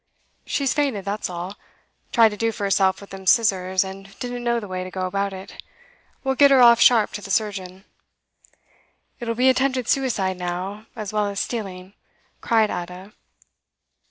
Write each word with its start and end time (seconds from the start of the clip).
'She's 0.47 0.73
fainted, 0.73 1.05
that's 1.05 1.29
all. 1.29 1.55
Tried 2.11 2.29
to 2.29 2.35
do 2.35 2.51
for 2.51 2.63
herself 2.63 2.99
with 3.01 3.11
them 3.11 3.27
scissors, 3.27 3.83
and 3.83 4.17
didn't 4.19 4.43
know 4.43 4.59
the 4.59 4.67
way 4.67 4.83
to 4.83 4.89
go 4.89 5.05
about 5.05 5.31
it. 5.31 5.61
We'll 6.23 6.33
get 6.33 6.49
her 6.49 6.59
off 6.59 6.81
sharp 6.81 7.11
to 7.13 7.21
the 7.21 7.29
surgeon.' 7.29 7.85
'It'll 9.19 9.35
be 9.35 9.47
attempted 9.47 9.87
suicide, 9.87 10.37
now, 10.39 10.87
as 10.95 11.13
well 11.13 11.27
as 11.27 11.39
stealing,' 11.39 11.93
cried 12.41 12.71
Ada. 12.71 13.13